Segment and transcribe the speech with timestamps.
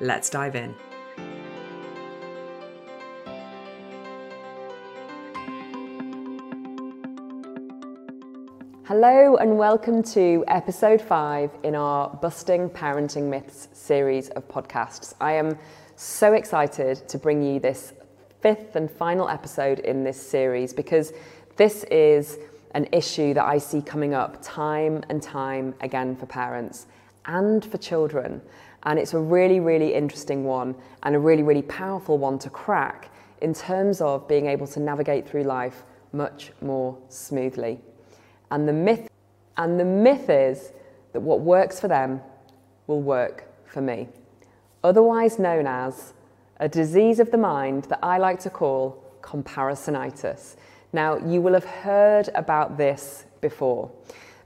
[0.00, 0.74] Let's dive in.
[8.84, 15.14] Hello, and welcome to episode five in our Busting Parenting Myths series of podcasts.
[15.18, 15.58] I am
[15.96, 17.94] so excited to bring you this
[18.42, 21.14] fifth and final episode in this series because
[21.56, 22.36] this is
[22.72, 26.86] an issue that I see coming up time and time again for parents
[27.26, 28.40] and for children.
[28.84, 33.10] And it's a really, really interesting one and a really, really powerful one to crack
[33.42, 37.80] in terms of being able to navigate through life much more smoothly.
[38.50, 39.08] And the myth,
[39.56, 40.72] and the myth is
[41.12, 42.20] that what works for them
[42.86, 44.08] will work for me.
[44.84, 46.14] Otherwise known as
[46.60, 50.56] a disease of the mind that I like to call comparisonitis.
[50.92, 53.90] Now, you will have heard about this before,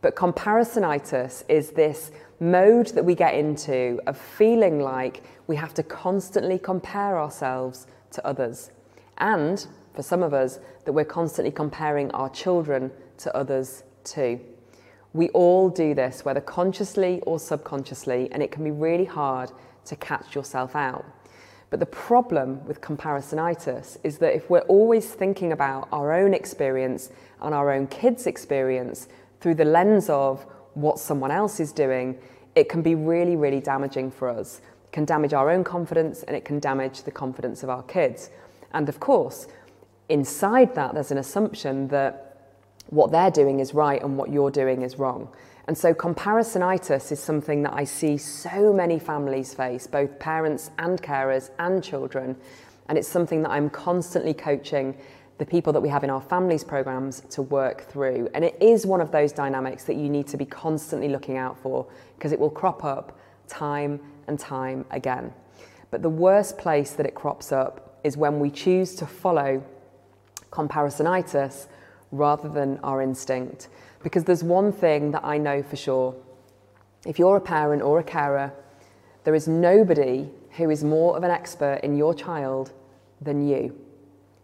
[0.00, 5.82] but comparisonitis is this mode that we get into of feeling like we have to
[5.82, 8.70] constantly compare ourselves to others.
[9.18, 14.40] And for some of us, that we're constantly comparing our children to others too.
[15.12, 19.50] We all do this, whether consciously or subconsciously, and it can be really hard
[19.86, 21.04] to catch yourself out.
[21.70, 27.10] But the problem with comparisonitis is that if we're always thinking about our own experience
[27.40, 29.08] and our own kids' experience
[29.40, 30.46] through the lens of
[30.80, 32.16] what someone else is doing,
[32.54, 34.60] it can be really, really damaging for us.
[34.84, 38.30] It can damage our own confidence and it can damage the confidence of our kids.
[38.72, 39.46] And of course,
[40.08, 42.24] inside that, there's an assumption that
[42.90, 45.28] what they're doing is right and what you're doing is wrong.
[45.66, 51.00] And so comparisonitis is something that I see so many families face, both parents and
[51.02, 52.36] carers and children.
[52.88, 54.96] And it's something that I'm constantly coaching
[55.38, 58.28] the people that we have in our families programs to work through.
[58.34, 61.56] And it is one of those dynamics that you need to be constantly looking out
[61.58, 65.32] for because it will crop up time and time again.
[65.90, 69.62] But the worst place that it crops up is when we choose to follow
[70.50, 71.66] comparisonitis
[72.10, 73.68] rather than our instinct.
[74.02, 76.14] Because there's one thing that I know for sure.
[77.06, 78.52] If you're a parent or a carer,
[79.24, 82.72] there is nobody who is more of an expert in your child
[83.20, 83.78] than you.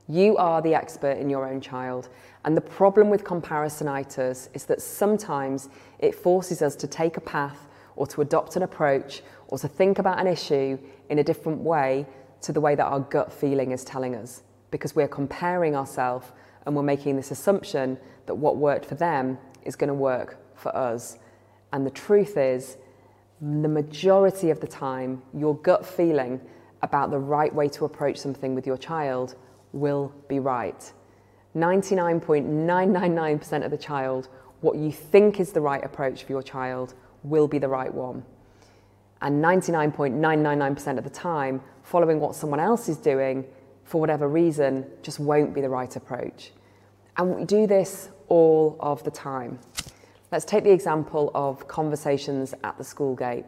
[0.08, 2.10] You are the expert in your own child.
[2.44, 7.68] And the problem with comparisonitis is that sometimes it forces us to take a path
[7.96, 10.78] or to adopt an approach or to think about an issue
[11.08, 12.06] in a different way
[12.42, 16.32] to the way that our gut feeling is telling us because we're comparing ourselves
[16.66, 20.74] and we're making this assumption that what worked for them is going to work for
[20.76, 21.18] us.
[21.72, 22.76] And the truth is,
[23.40, 26.40] the majority of the time, your gut feeling
[26.82, 29.36] about the right way to approach something with your child
[29.74, 30.92] will be right.
[31.56, 34.28] 99.999% of the child,
[34.60, 38.24] what you think is the right approach for your child will be the right one.
[39.20, 43.44] And 99.999% of the time, following what someone else is doing
[43.84, 46.52] for whatever reason just won't be the right approach.
[47.16, 49.58] And we do this all of the time.
[50.32, 53.44] Let's take the example of conversations at the school gate.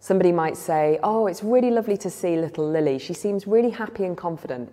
[0.00, 2.98] Somebody might say, Oh, it's really lovely to see little Lily.
[2.98, 4.70] She seems really happy and confident.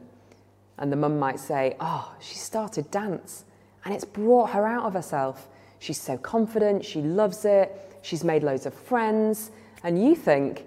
[0.78, 3.46] And the mum might say, Oh, she started dance
[3.86, 5.48] and it's brought her out of herself.
[5.80, 9.52] She's so confident, she loves it, she's made loads of friends.
[9.84, 10.66] And you think,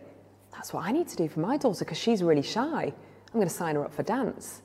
[0.53, 2.93] That's what I need to do for my daughter because she's really shy.
[3.27, 4.63] I'm going to sign her up for dance.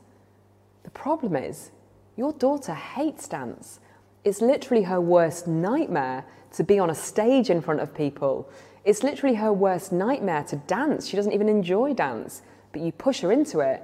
[0.83, 1.71] The problem is,
[2.15, 3.79] your daughter hates dance.
[4.23, 8.49] It's literally her worst nightmare to be on a stage in front of people.
[8.85, 11.07] It's literally her worst nightmare to dance.
[11.07, 12.41] She doesn't even enjoy dance,
[12.71, 13.81] but you push her into it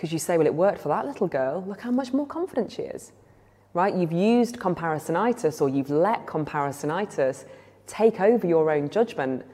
[0.00, 1.62] because you say, well, it worked for that little girl.
[1.66, 3.12] Look how much more confident she is.
[3.74, 3.94] Right?
[3.94, 7.44] You've used comparisonitis or you've let comparisonitis
[7.86, 9.44] take over your own judgment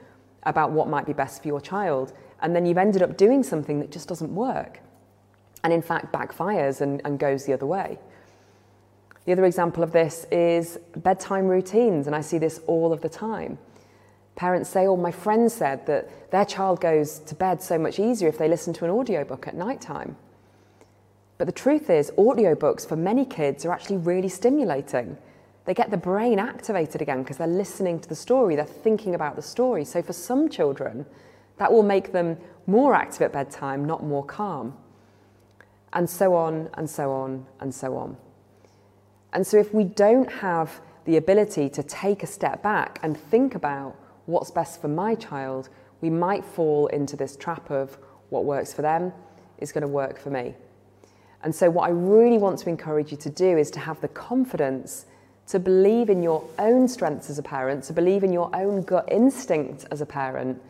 [0.43, 2.13] about what might be best for your child.
[2.41, 4.79] And then you've ended up doing something that just doesn't work.
[5.65, 7.99] And in fact, backfires and, and goes the other way.
[9.25, 13.09] The other example of this is bedtime routines, and I see this all of the
[13.09, 13.57] time.
[14.37, 18.29] Parents say, oh, my friend said that their child goes to bed so much easier
[18.29, 20.15] if they listen to an audiobook at night time.
[21.37, 25.17] But the truth is, audiobooks for many kids are actually really stimulating.
[25.65, 29.35] They get the brain activated again because they're listening to the story, they're thinking about
[29.35, 29.85] the story.
[29.85, 31.05] So for some children,
[31.57, 34.75] That will make them more active at bedtime, not more calm.
[35.93, 38.17] And so on, and so on, and so on.
[39.33, 43.55] And so, if we don't have the ability to take a step back and think
[43.55, 43.95] about
[44.25, 45.69] what's best for my child,
[46.01, 47.97] we might fall into this trap of
[48.29, 49.13] what works for them
[49.59, 50.53] is going to work for me.
[51.43, 54.07] And so, what I really want to encourage you to do is to have the
[54.07, 55.05] confidence
[55.47, 59.07] to believe in your own strengths as a parent, to believe in your own gut
[59.11, 60.61] instinct as a parent,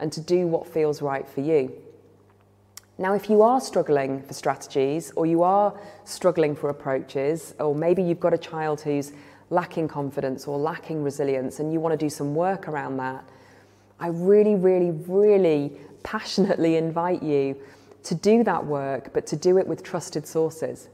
[0.00, 1.72] and to do what feels right for you.
[2.98, 5.72] Now, if you are struggling for strategies, or you are
[6.04, 9.12] struggling for approaches, or maybe you've got a child who's
[9.50, 13.24] lacking confidence or lacking resilience, and you want to do some work around that,
[14.00, 15.72] I really, really, really
[16.02, 17.56] passionately invite you
[18.08, 20.88] to do that work, but to do it with trusted sources.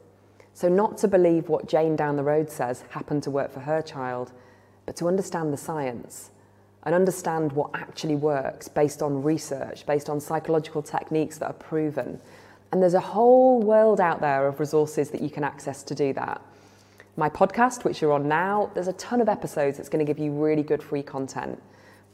[0.52, 3.80] So, not to believe what Jane down the road says happened to work for her
[3.82, 4.32] child,
[4.84, 6.30] but to understand the science
[6.82, 12.20] and understand what actually works based on research, based on psychological techniques that are proven.
[12.72, 16.12] And there's a whole world out there of resources that you can access to do
[16.14, 16.42] that.
[17.16, 20.18] My podcast, which you're on now, there's a ton of episodes that's going to give
[20.18, 21.62] you really good free content.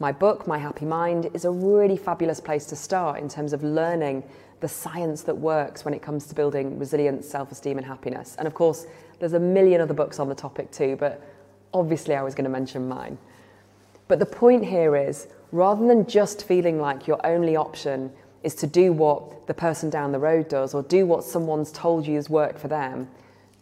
[0.01, 3.63] My book, My Happy Mind, is a really fabulous place to start in terms of
[3.63, 4.25] learning
[4.61, 8.35] the science that works when it comes to building resilience, self esteem, and happiness.
[8.39, 8.87] And of course,
[9.19, 11.23] there's a million other books on the topic too, but
[11.75, 13.19] obviously I was going to mention mine.
[14.09, 18.11] But the point here is rather than just feeling like your only option
[18.43, 22.07] is to do what the person down the road does or do what someone's told
[22.07, 23.07] you has worked for them,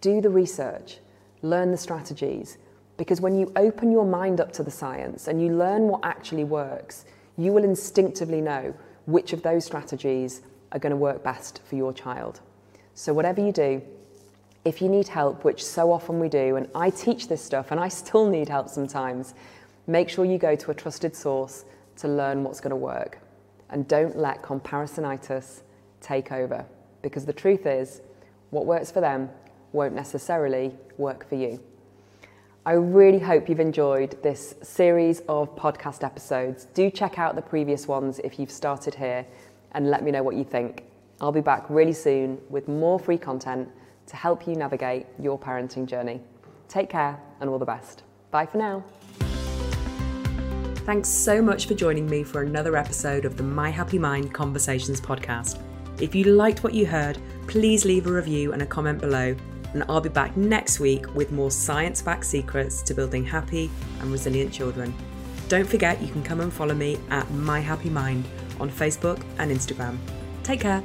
[0.00, 0.98] do the research,
[1.42, 2.58] learn the strategies.
[2.98, 6.44] Because when you open your mind up to the science and you learn what actually
[6.44, 7.06] works,
[7.38, 8.74] you will instinctively know
[9.06, 10.42] which of those strategies
[10.72, 12.40] are going to work best for your child.
[12.94, 13.80] So, whatever you do,
[14.64, 17.80] if you need help, which so often we do, and I teach this stuff and
[17.80, 19.32] I still need help sometimes,
[19.86, 21.64] make sure you go to a trusted source
[21.98, 23.18] to learn what's going to work.
[23.70, 25.60] And don't let comparisonitis
[26.00, 26.66] take over
[27.00, 28.00] because the truth is,
[28.50, 29.30] what works for them
[29.72, 31.60] won't necessarily work for you.
[32.68, 36.66] I really hope you've enjoyed this series of podcast episodes.
[36.74, 39.24] Do check out the previous ones if you've started here
[39.72, 40.84] and let me know what you think.
[41.18, 43.70] I'll be back really soon with more free content
[44.08, 46.20] to help you navigate your parenting journey.
[46.68, 48.02] Take care and all the best.
[48.30, 48.84] Bye for now.
[50.84, 55.00] Thanks so much for joining me for another episode of the My Happy Mind Conversations
[55.00, 55.58] podcast.
[56.02, 57.16] If you liked what you heard,
[57.46, 59.34] please leave a review and a comment below,
[59.72, 63.70] and I'll be back next week with more science backed secrets to building happy
[64.00, 64.94] and resilient children.
[65.48, 68.24] Don't forget you can come and follow me at My Happy Mind
[68.60, 69.98] on Facebook and Instagram.
[70.42, 70.82] Take care.